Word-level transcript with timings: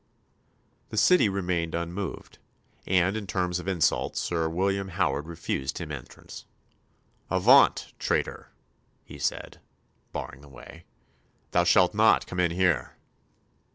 The 0.89 0.97
City 0.97 1.29
remained 1.29 1.75
unmoved; 1.75 2.39
and, 2.87 3.15
in 3.15 3.27
terms 3.27 3.59
of 3.59 3.67
insult, 3.67 4.17
Sir 4.17 4.49
William 4.49 4.87
Howard 4.87 5.27
refused 5.27 5.77
him 5.77 5.91
entrance. 5.91 6.45
"Avaunt, 7.29 7.93
traitor," 7.99 8.49
he 9.05 9.19
said, 9.19 9.59
barring 10.11 10.41
the 10.41 10.49
way, 10.49 10.85
"thou 11.51 11.63
shalt 11.65 11.93
not 11.93 12.25
come 12.25 12.39
in 12.39 12.49
here." 12.49 12.95